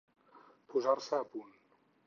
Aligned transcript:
Posar-se 0.73 1.21
a 1.21 1.31
punt. 1.37 1.55